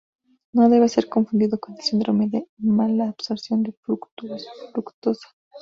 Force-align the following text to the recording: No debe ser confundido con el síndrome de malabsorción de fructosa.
No 0.53 0.67
debe 0.67 0.89
ser 0.89 1.07
confundido 1.09 1.59
con 1.59 1.75
el 1.75 1.81
síndrome 1.83 2.27
de 2.27 2.47
malabsorción 2.57 3.61
de 3.61 3.73
fructosa. 3.83 5.27